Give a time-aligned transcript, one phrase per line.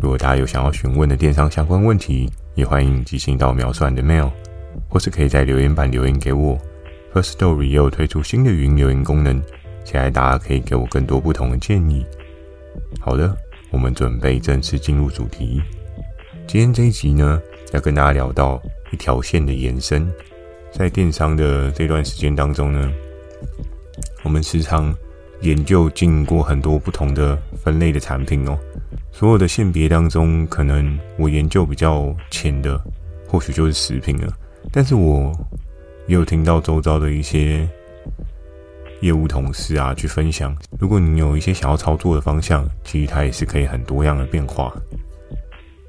[0.00, 4.30] 如果大家有想要询问的电商相关问题，也欢迎寄信到描述栏的 mail，
[4.88, 6.56] 或是可以在留言板留言给我。
[7.12, 9.42] Firstory 也有推出新的语音留言功能，
[9.84, 12.06] 期待大家可以给我更多不同的建议。
[13.00, 13.36] 好的，
[13.72, 15.60] 我们准备正式进入主题。
[16.46, 17.40] 今天这一集呢，
[17.72, 20.08] 要跟大家聊到一条线的延伸。
[20.70, 22.92] 在电商的这段时间当中呢，
[24.22, 24.94] 我们时常
[25.40, 28.58] 研究经过很多不同的分类的产品哦。
[29.12, 32.80] 所有的线别当中，可能我研究比较浅的，
[33.26, 34.32] 或许就是食品了。
[34.72, 35.32] 但是我
[36.06, 37.68] 也有听到周遭的一些
[39.00, 44.72] 业务同事啊，去分享，如果你有一些想要操作的方向，其实它也是可以很多样的变化。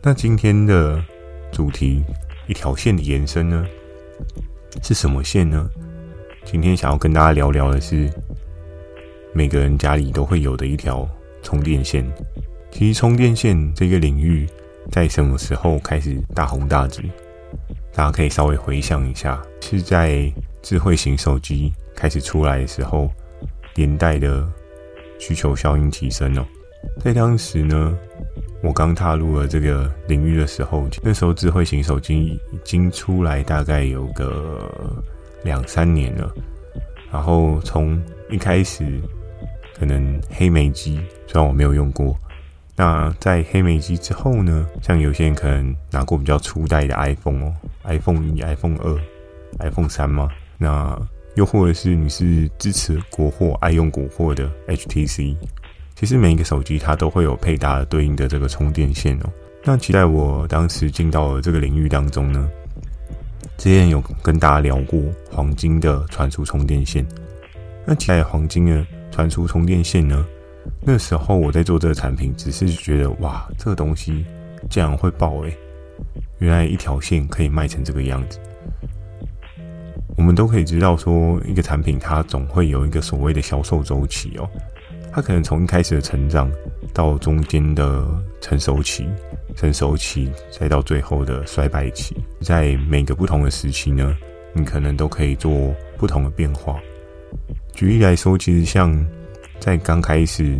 [0.01, 1.03] 那今天的
[1.51, 2.03] 主题，
[2.47, 3.65] 一条线的延伸呢，
[4.81, 5.69] 是什么线呢？
[6.45, 8.09] 今天想要跟大家聊聊的是，
[9.33, 11.07] 每个人家里都会有的一条
[11.41, 12.05] 充电线。
[12.71, 14.47] 其实充电线这个领域
[14.91, 17.01] 在什么时候开始大红大紫？
[17.93, 23.09] 大家可以稍微回想一下，是在智慧型手机开始出来的时候，
[23.75, 24.47] 连带的
[25.19, 26.45] 需求效应提升哦。
[27.01, 27.97] 在当时呢，
[28.61, 34.71] 我刚踏入了这个领域的时候，那时候智慧型手机已经出来大概有个
[35.43, 36.31] 两三年了。
[37.11, 39.01] 然后从一开始，
[39.79, 42.15] 可能黑莓机，虽然我没有用过。
[42.75, 44.67] 那在黑莓机之后呢？
[44.81, 48.97] 像有些人可能拿过比较初代的 iPhone 哦，iPhone 一、iPhone 二、
[49.59, 50.29] iPhone 三吗？
[50.57, 50.97] 那
[51.35, 55.35] 又或者是你是支持国货、爱用国货的 HTC，
[55.95, 59.29] 其实每一个手机它都会有配搭对应的这个充电线哦。
[59.65, 62.49] 那期待我当时进到了这个领域当中呢，
[63.57, 67.05] 之前有跟大家聊过黄金的传输充电线。
[67.85, 70.25] 那期待黄金的传输充电线呢？
[70.81, 74.25] 那时候我在做这个产品，只是觉得哇，这个东西
[74.69, 75.57] 竟然会爆诶！
[76.39, 78.39] 原来一条线可以卖成这个样子。
[80.17, 84.49] 我们都可以知道说，一个产品它总会有一个所谓的销售周期哦。
[85.11, 86.51] 它可能从一开始的成长，
[86.93, 88.05] 到中间的
[88.41, 89.07] 成熟期、
[89.55, 94.15] 成熟期，再到最后的衰败期，在每个不同的时期呢，
[94.53, 96.79] 你可能都可以做不同的变化。
[97.79, 98.93] 举例来说，其实像。
[99.57, 100.57] 在刚开始，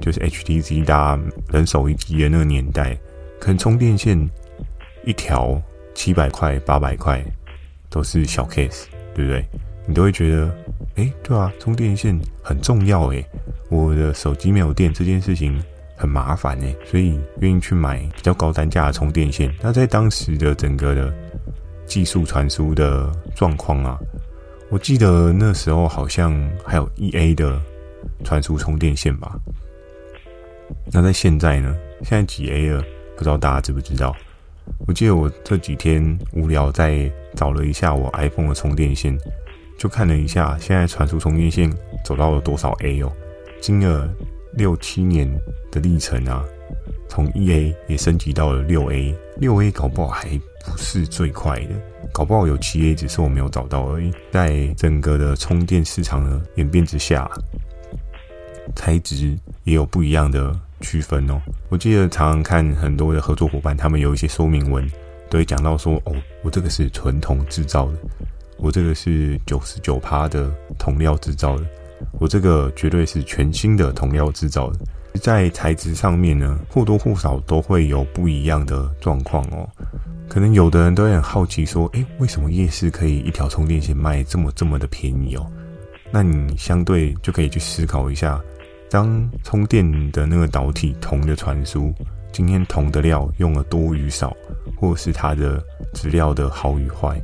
[0.00, 1.18] 就是 HTC 搭
[1.52, 2.96] 人手一机的那个年代，
[3.40, 4.16] 可能充电线
[5.04, 5.60] 一条
[5.94, 7.20] 七百块、八百块
[7.88, 8.84] 都是小 case，
[9.16, 9.44] 对不对？
[9.86, 10.56] 你都会觉得，
[10.94, 13.24] 哎，对啊，充电线很重要哎，
[13.68, 15.60] 我的手机没有电这件事情
[15.96, 19.52] 很麻烦哎，所以愿意去买比较高单价的充电线。
[19.60, 21.12] 那在当时的整个的
[21.84, 23.98] 技术传输的状况啊，
[24.70, 26.32] 我记得那时候好像
[26.64, 27.60] 还有 EA 的。
[28.24, 29.38] 传输充电线吧。
[30.92, 31.76] 那在现在呢？
[32.02, 32.82] 现在几 A 了？
[33.14, 34.16] 不知道大家知不知道？
[34.86, 39.18] 我记得我这几天无聊，在找了一下我 iPhone 的充电线，
[39.78, 41.70] 就看了一下现在传输充电线
[42.04, 43.12] 走到了多少 A 哦。
[43.60, 44.08] 经了
[44.54, 45.30] 六七年
[45.70, 46.44] 的历程啊，
[47.10, 50.28] 从一 A 也升级到了六 A，六 A 搞不好还
[50.64, 51.74] 不是最快的，
[52.10, 54.10] 搞不好有七 A，只是我没有找到而已。
[54.30, 57.30] 在整个的充电市场的演变之下。
[58.76, 61.42] 材质也有不一样的区分哦。
[61.70, 64.88] 我记得常常看很多的合作伙伴，他们有一些说明文，
[65.28, 67.94] 都会讲到说：“哦，我这个是纯铜制造的，
[68.58, 71.66] 我这个是九十九趴的铜料制造的，
[72.20, 74.78] 我这个绝对是全新的铜料制造的。”
[75.14, 79.68] 在材质上面呢，或多或少都会有不一样的状况哦。
[80.28, 85.46] 可能有的人都很好奇说：“诶，为什么夜市可以一条充电线卖这么这么的便宜哦？”
[86.12, 88.40] 那你相对就可以去思考一下。
[88.88, 91.92] 当充电的那个导体铜的传输，
[92.32, 94.36] 今天铜的料用了多与少，
[94.76, 95.62] 或是它的
[95.94, 97.20] 质料的好与坏，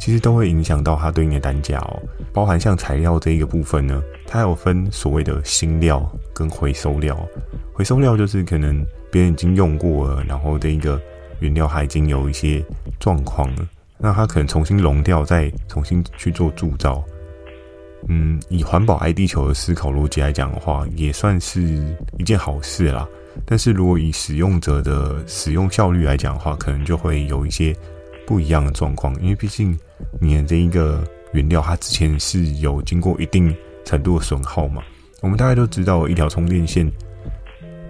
[0.00, 2.02] 其实都会影响到它对应的单价哦。
[2.32, 7.16] 包含像材料这一个部分呢，它有分所谓的新料跟回收料。
[7.74, 10.98] 回收料就是可能别人已经用过了，然后这一个
[11.40, 12.64] 原料还已经有一些
[12.98, 13.68] 状况了，
[13.98, 17.04] 那它可能重新熔掉，再重新去做铸造。
[18.08, 21.60] 嗯，以环保爱地球的思考逻辑来讲的话，也算是
[22.16, 23.06] 一件好事啦。
[23.44, 27.76] 但是如果以使用者的使用效率来讲的话，可能就会有一些
[28.30, 29.76] 不一样的状况，因为毕竟
[30.20, 33.52] 你的这一个原料，它之前是有经过一定
[33.84, 34.80] 程度的损耗嘛。
[35.20, 36.88] 我们大概都知道，一条充电线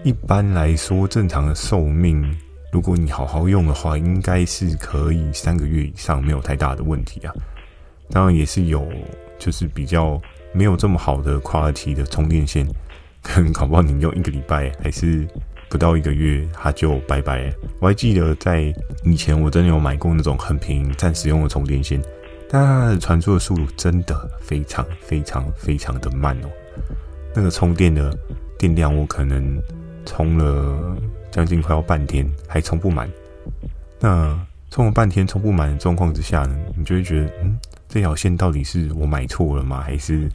[0.03, 2.35] 一般来说正常的寿命，
[2.73, 7.35] 如果你好好用的话，应该是可以三个月以上没有太大的问题啊。
[8.09, 8.89] 当然也是有，
[9.39, 10.19] 就是比较
[10.55, 12.67] 没有这么好的跨期的充电线，
[13.23, 15.29] 可能搞不好你用一个礼拜还是。
[15.70, 17.50] 不到一个月，它就拜拜。
[17.78, 18.75] 我还记得在
[19.05, 22.02] 以前，我真的有买过那种很便宜、暂时用的充电线，
[22.50, 26.49] 但它的传输的速度真的非常、非常、非常的慢哦。
[27.32, 28.12] 那个充电的
[28.58, 29.62] 电量，我可能
[30.05, 30.96] 充了
[31.31, 33.08] 将近快要半天，还充不满。
[34.00, 34.37] 那
[34.70, 37.56] 充了半天充不满的状况之下呢，你就会觉得，嗯，
[37.88, 39.81] 这条线到底是我买错了吗？
[39.82, 40.28] 还是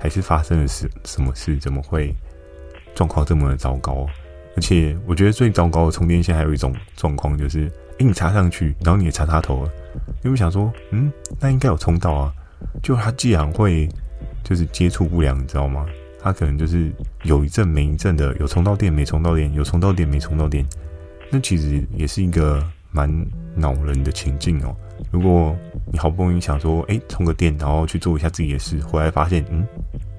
[0.00, 1.58] 还是发生了什什么事？
[1.58, 2.14] 怎么会
[2.94, 4.06] 状况这么的糟糕？
[4.58, 9.70] 而且我觉得最糟糕的充电线还有一种状况，就是，诶，你插上去，然后你也插插头了，
[10.20, 12.34] 你会想说，嗯，那应该有充到啊，
[12.82, 13.88] 就它既然会
[14.42, 15.86] 就是接触不良，你知道吗？
[16.20, 16.90] 它可能就是
[17.22, 20.66] 有一阵没一阵的，有充到电没充到电，有充到电没充到电，
[21.30, 22.60] 那其实也是一个
[22.90, 23.08] 蛮
[23.54, 24.74] 恼人的情境哦。
[25.12, 25.56] 如果
[25.92, 29.64] 你好不容易想说，诶，充个电，然后去做一下自己的事，回来发现，嗯，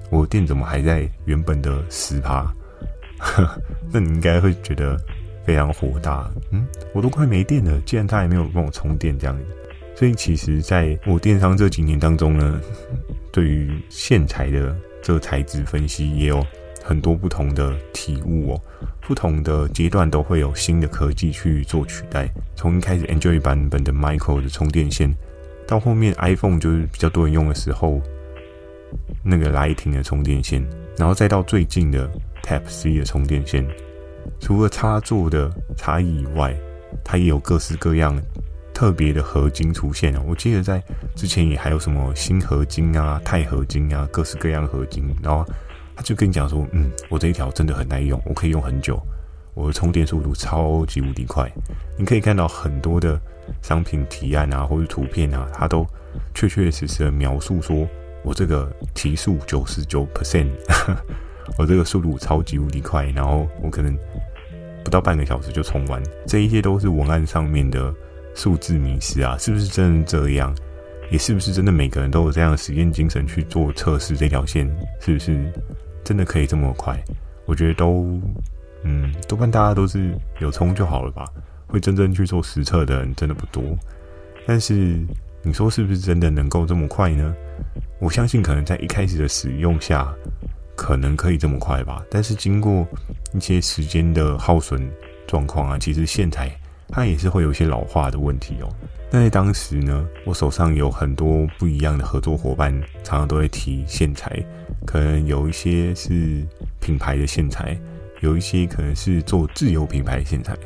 [0.08, 2.50] 我的电怎么还在原本的十趴？
[3.20, 3.62] 呵
[3.92, 4.98] 那你应该会觉得
[5.44, 9.36] 非常火大，嗯，我都快没电了，既然他还没有帮我充电这样。
[9.36, 9.44] 子，
[9.94, 12.60] 所以其实在我电商这几年当中呢，
[13.30, 16.44] 对于线材的这材质分析也有
[16.82, 18.60] 很多不同的体悟哦，
[19.00, 25.14] 不同的阶段都会有新的科技去做取代，从一开始 Android 版本的 Micro 的充电线，
[25.66, 28.00] 到后面 iPhone 就是比较多人用的时候，
[29.22, 30.64] 那个 Lightning 的充电线，
[30.96, 32.10] 然后再到最近的。
[32.42, 33.64] Type C 的充电线，
[34.40, 36.56] 除了插座的差异以外，
[37.04, 38.20] 它也有各式各样
[38.72, 40.22] 特别的合金出现哦。
[40.26, 40.82] 我记得在
[41.14, 45.14] 之前也还有什么锌合金啊、钛合金啊，各式各样合金。
[45.22, 45.44] 然后
[45.94, 48.98] 他就跟你讲说：“嗯，我这一条真的很耐用，我可以用很久，
[49.52, 51.48] 我的充电速度超级无敌快。”
[51.98, 53.20] 你可以看到很多的
[53.60, 55.86] 商品提案啊，或者图片啊，它都
[56.34, 57.86] 确确实实的描述说
[58.22, 60.50] ：“我这个提速九十九 percent。”
[61.58, 63.98] 我这个速度超级无敌快，然后我可能
[64.84, 66.00] 不到半个小时就充完。
[66.24, 67.92] 这一切都是文案上面的
[68.36, 70.54] 数字迷思啊，是不是真的这样？
[71.10, 74.16] 也是不是真的每个人都有这样的实验精神去做测试？
[74.16, 74.64] 这条线
[75.00, 75.52] 是不是
[76.04, 76.96] 真的可以这么快？
[77.46, 78.20] 我觉得都，
[78.84, 81.24] 嗯，多半大家都是有充就好了吧。
[81.66, 83.62] 会真正去做实测的人真的不多。
[84.46, 84.74] 但是
[85.42, 87.34] 你说是不是真的能够这么快呢？
[88.00, 90.12] 我相信可能在一开始的使用下。
[90.76, 92.88] 可能可以这么快吧，但是经过
[93.34, 94.90] 一些时间的耗损
[95.26, 96.50] 状况啊，其实线材
[96.88, 98.68] 它也是会有一些老化的问题哦。
[99.10, 102.72] 那在当时呢，我手上有很多不一样的合作伙伴，
[103.04, 104.42] 常常都会提线材，
[104.86, 106.42] 可能有一些是
[106.80, 107.78] 品牌的线材，
[108.20, 110.56] 有一些可能是做自有品牌的线材，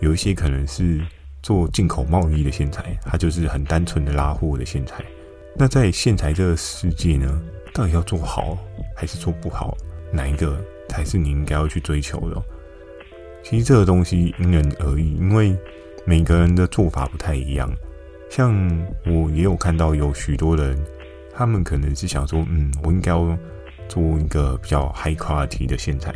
[0.00, 1.00] 有一些可能是
[1.42, 5.02] 做进口贸易的线材，它就是很单纯的拉货的线材。
[5.56, 7.40] 那在线材这个世界呢，
[7.72, 8.58] 到底要做好
[8.94, 9.76] 还是做不好，
[10.12, 12.42] 哪一个才是你应该要去追求的？
[13.44, 15.56] 其实这个东西因人而异，因为
[16.04, 17.72] 每个人的做法不太一样。
[18.30, 18.52] 像
[19.06, 20.76] 我也有看到有许多人，
[21.32, 23.38] 他们可能是想说，嗯，我应该要
[23.86, 26.12] 做一个比较 high quality 的线材。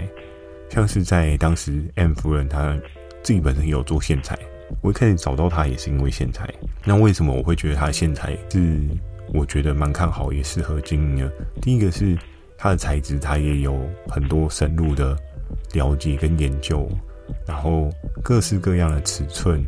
[0.68, 2.76] 像是在当时 M 夫人她
[3.22, 4.36] 自己本身也有做线材，
[4.82, 6.52] 我一开始找到她也是因为线材。
[6.84, 8.80] 那为什么我会觉得她的线材是？
[9.32, 11.32] 我觉得蛮看好，也适合经营的。
[11.60, 12.16] 第一个是
[12.56, 15.16] 它的材质，它也有很多深入的
[15.72, 16.88] 了解跟研究，
[17.46, 17.90] 然后
[18.22, 19.64] 各式各样的尺寸，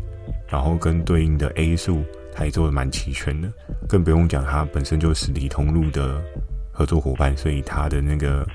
[0.49, 2.03] 然后跟对应的 A 数，
[2.33, 3.53] 它也做得蛮齐全的。
[3.89, 6.23] 更不用讲，它本身就是实体通路的
[6.73, 8.47] 合作伙伴，所以它的那个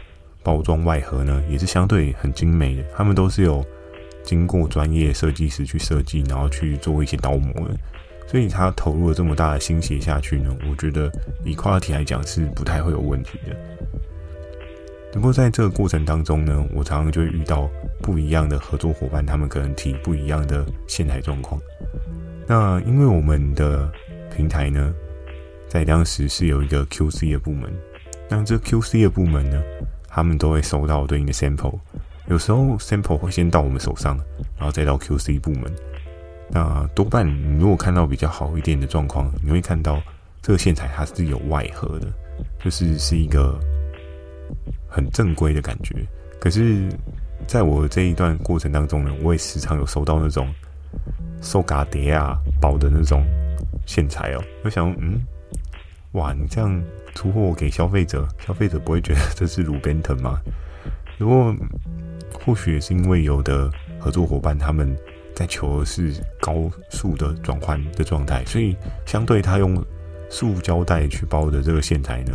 [0.43, 2.83] 包装外盒呢，也是相对很精美的。
[2.95, 3.63] 他们都是有
[4.23, 7.77] 经过专业设计师去设计，然后去做一些刀模的。
[8.27, 11.11] 所以他投入了这么大的心血下去呢，我觉得
[11.43, 13.55] 以跨体来讲是不太会有问题的。
[15.13, 17.69] 不过在这个过程当中呢，我常常就会遇到
[18.01, 21.61] 不一样的合作伙伴，他们可能提不一样的线材状况。
[22.45, 23.89] 那因为我们的
[24.35, 24.93] 平台呢，
[25.69, 27.71] 在当时是有一个 QC 的部门，
[28.27, 29.63] 那这 QC 的部门呢，
[30.09, 31.79] 他们都会收到对应的 sample，
[32.27, 34.17] 有时候 sample 会先到我们手上，
[34.57, 35.73] 然后再到 QC 部门。
[36.49, 40.01] 那多半，你如果看到比较好一点的状况，你会看到
[40.41, 42.07] 这个线材它是有外盒的，
[42.63, 43.59] 就是是一个
[44.87, 45.95] 很正规的感觉。
[46.39, 46.87] 可是，
[47.47, 50.53] 在我这一段过程当中呢，我也时常有收到那种
[51.41, 53.25] 收嘎碟啊薄的那种
[53.87, 54.43] 线材哦。
[54.63, 55.19] 我想，嗯，
[56.11, 56.83] 哇，你这样
[57.15, 60.39] 出货给消费者，消费者不会觉得这是路边摊吗？
[61.17, 61.55] 不过，
[62.45, 64.95] 或许也是因为有的合作伙伴他们
[65.35, 68.75] 在求的是高速的转换的状态，所以
[69.05, 69.83] 相对他用
[70.29, 72.33] 塑胶袋去包的这个线材呢，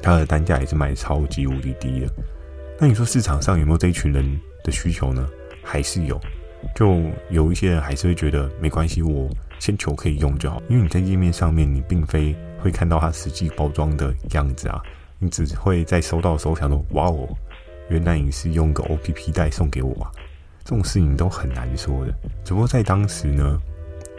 [0.00, 2.08] 它的单价也是卖超级无敌低的。
[2.78, 5.28] 那你说市场上有没有这一群人的需求呢？
[5.62, 6.20] 还是有，
[6.74, 10.62] 就有一些人还是会觉得没关系，我先求可以用就好。
[10.68, 14.80] 因为你在页面上面，你并非会看到它实际包装的样子啊，
[15.18, 17.28] 你只会在收到的时候想说，哇哦。
[17.88, 20.10] 原来你是用个 OPP 袋送给我啊，
[20.66, 22.12] 这种事情都很难说的。
[22.44, 23.62] 只不过在当时呢，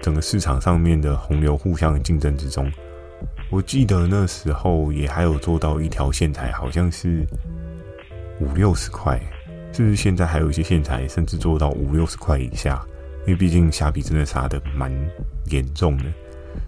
[0.01, 2.71] 整个市场上面的洪流互相的竞争之中，
[3.49, 7.27] 我记得那时候也还有做到一条线材，好像是
[8.39, 9.19] 五六十块，
[9.73, 12.81] 甚至现在还有一些线材甚至做到五六十块以下？
[13.25, 14.89] 因为毕竟虾皮真的杀的蛮
[15.47, 16.05] 严重的，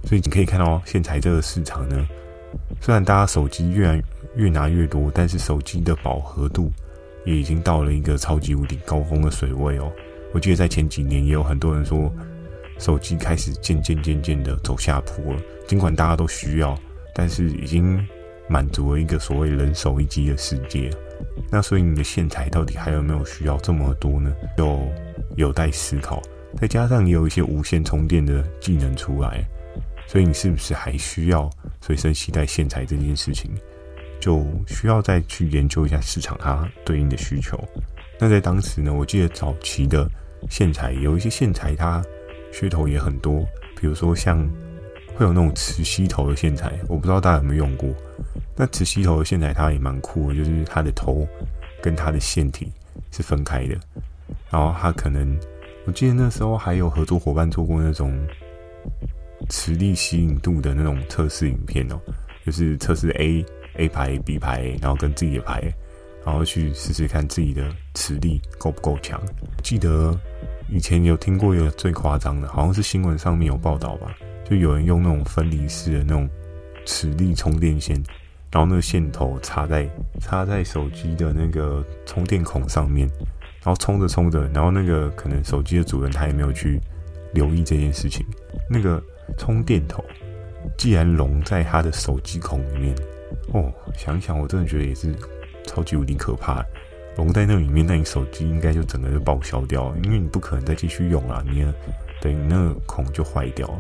[0.03, 2.05] 所以你可以看到线材这个市场呢，
[2.81, 4.03] 虽然大家手机越来
[4.36, 6.69] 越拿越多，但是手机的饱和度。
[7.26, 9.92] 也已经到了一个超级无敌高峰的水位哦。
[10.34, 12.12] 我记得在前几年也有很多人说，
[12.78, 15.42] 手机开始渐渐渐渐的走下坡了。
[15.68, 16.78] 尽管大家都需要，
[17.14, 18.00] 但是已经
[18.48, 20.90] 满足了一个所谓人手一机的世界。
[21.52, 24.34] 那所以你的线材到底还有没有需要这么多呢？
[24.58, 24.80] 就
[25.36, 26.22] 有待思考。
[26.60, 29.44] 再加上也有一些无线充电的技能出来，
[30.08, 31.48] 所以你是不是还需要
[31.82, 33.52] 随身携带线材这件事情？
[34.20, 37.58] 就需要再去研究一下市场它对应的需求。
[38.20, 40.10] 那在当时呢，我记得早期的
[40.50, 42.04] 线材有一些线材它
[42.52, 43.46] 噱头也很多，
[43.80, 44.38] 比如说像
[45.16, 47.90] 会有那种磁吸头的线材，我不知道大家有没有用过。
[48.56, 51.26] 那磁吸头的线材它也蛮酷的，就是它的头
[51.82, 52.72] 跟它的线体
[53.12, 53.78] 是分开的，
[54.50, 55.40] 然后它可能
[55.86, 58.14] 我记得那时候还有合作伙伴做过那种
[59.48, 61.98] 磁力吸引度的那种测试影片哦，
[62.46, 63.46] 就是测试 A。
[63.79, 65.62] A 牌、B 牌，然后跟自己的牌，
[66.25, 69.19] 然后去试试看自己的磁力够不够强。
[69.63, 70.15] 记得
[70.69, 74.13] 以前有听过一个最夸张的，好像是新闻上面有报道吧，
[74.48, 76.29] 就有人用那种分离式的那种
[76.86, 77.95] 磁力充电线，
[78.51, 83.07] 然后那个线头插在插在手机的那个充电孔上面，
[83.63, 86.79] 然后充着充着，然后那个可能手机的主人他也没有去
[87.33, 88.25] 留意这件事情，
[88.69, 89.01] 那个
[89.38, 90.03] 充电头
[90.78, 92.96] 既然融在他的手机孔里面。
[93.54, 95.13] 哦，想想，我真的觉得也是
[95.66, 96.66] 超级无敌可怕。
[97.16, 101.66] 融在那里面，那你手机应该就整个就报销掉了，因为你不可能再继续用了，你
[102.22, 103.80] 等于那个孔就坏掉了。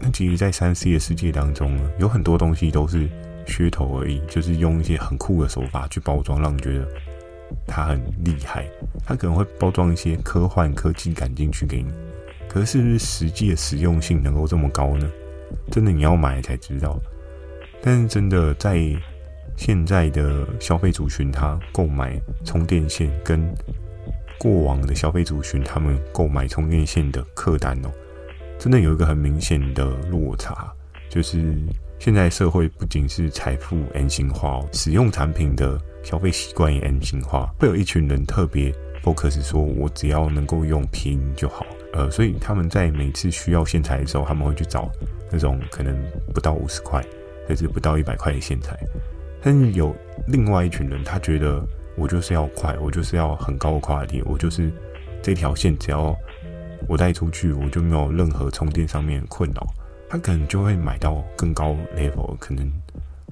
[0.00, 3.08] 那其实，在三 C 的世界当中呢，有很多东西都是
[3.46, 6.88] 噱头而已，就是用一些很酷的手法去包装，让你觉得
[7.66, 8.66] 它很厉害。
[9.04, 11.92] 它可能会包装一些科幻科技感进去给你，
[12.48, 15.08] 可是是不是实际的实用性能够这么高呢？
[15.70, 16.98] 真的你要买才知道。
[17.82, 18.80] 但是真的在
[19.56, 23.52] 现在的消费族群，他购买充电线跟
[24.38, 27.90] 过往的消费族群，他们购买充电线的客单哦，
[28.58, 30.72] 真的有一个很明显的落差。
[31.08, 31.54] 就是
[31.98, 38.72] 现在社会不仅是财富 M 型化哦，使用产品的消费习惯也 M 型化，会有一群人特别
[39.04, 41.66] focus 说，我只要能够用拼就好。
[41.92, 44.90] 呃，所以他们在每次需要线材的时候，他们会去找
[45.30, 45.96] 那种可能
[46.34, 47.02] 不到五十块。
[47.48, 48.78] 甚至不到一百块的线材，
[49.42, 49.94] 但是有
[50.28, 51.60] 另外一群人，他觉得
[51.96, 54.70] 我就是要快，我就是要很高的快递，我就是
[55.20, 56.16] 这条线只要
[56.88, 59.66] 我带出去，我就没有任何充电上面的困扰。
[60.08, 62.72] 他可能就会买到更高 level，可能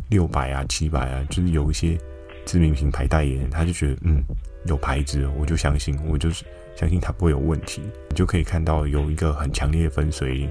[0.09, 1.97] 六百啊、七百啊，就是有一些
[2.45, 4.23] 知名品牌代言人，他就觉得嗯
[4.67, 6.45] 有牌子，我就相信，我就是
[6.81, 7.83] 相信他不会有问题。
[8.09, 10.51] 你就可以看到有一个很强烈的分水岭。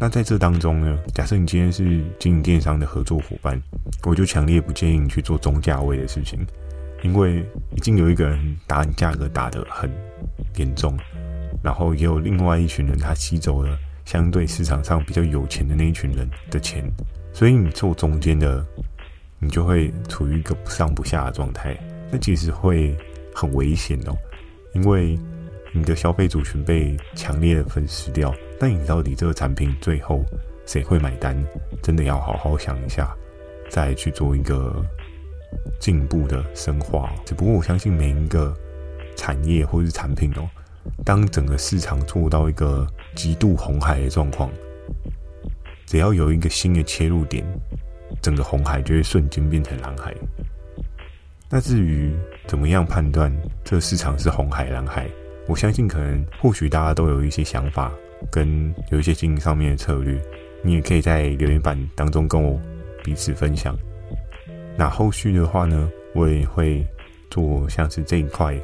[0.00, 3.62] 那在这当中呢，假设你今天是经营电商的合作伙伴，
[4.02, 6.44] 我就强烈不建议你去做中价位的事情，
[7.04, 7.46] 因为
[7.76, 9.88] 已经有一个人打你价格打得很
[10.56, 10.98] 严重，
[11.62, 16.84] 然后也有另外一群人他吸走了相对市场上比较有钱的那一群人的钱，
[17.32, 18.66] 所以你做中间的，
[19.38, 21.78] 你就会处于一个不上不下的状态，
[22.10, 22.96] 那其实会
[23.32, 24.16] 很危险哦，
[24.74, 25.16] 因为
[25.72, 28.34] 你的消费族群被强烈的粉饰掉。
[28.58, 30.24] 那你到底这个产品最后
[30.66, 31.36] 谁会买单？
[31.82, 33.14] 真的要好好想一下，
[33.70, 34.84] 再去做一个
[35.78, 37.12] 进步的深化。
[37.24, 38.54] 只不过我相信每一个
[39.16, 40.48] 产业或是产品哦，
[41.04, 44.50] 当整个市场做到一个极度红海的状况，
[45.86, 47.44] 只要有一个新的切入点，
[48.20, 50.14] 整个红海就会瞬间变成蓝海。
[51.48, 52.14] 那至于
[52.46, 53.34] 怎么样判断
[53.64, 55.08] 这个市场是红海蓝海，
[55.46, 57.92] 我相信可能或许大家都有一些想法。
[58.30, 60.20] 跟有一些经营上面的策略，
[60.62, 62.60] 你也可以在留言板当中跟我
[63.02, 63.74] 彼此分享。
[64.76, 66.86] 那后续的话呢，我也会
[67.30, 68.54] 做像是这一块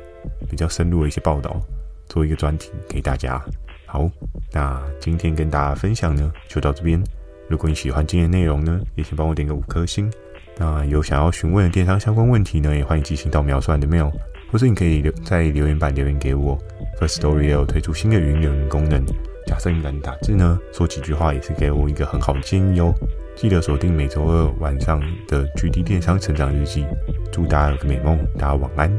[0.51, 1.59] 比较深入的一些报道，
[2.07, 3.43] 做一个专题给大家。
[3.87, 4.11] 好，
[4.53, 7.03] 那今天跟大家分享呢，就到这边。
[7.49, 10.13] 如果你喜欢今天内容呢，也请帮我点个五颗星。
[10.59, 14.13] 那有想要询问的电商相关问题呢，也欢迎寄信到描述栏的喵
[14.51, 16.59] 或是你可以留在留言板留言给我。
[17.01, 19.05] First Story 也有推出新的语音留言功能，
[19.47, 22.93] 假设你懒得打字呢，说几句话也是给我一个很好的建议哦。
[23.35, 24.99] 记得锁定每周二晚上
[25.29, 26.87] 的 GD 电商成长日记，
[27.31, 28.91] 祝大家有个美梦，大家晚安。